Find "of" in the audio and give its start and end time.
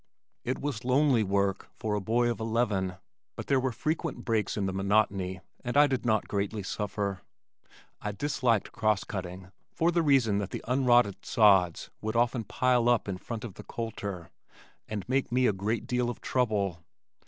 2.31-2.39, 13.43-13.53, 16.09-16.19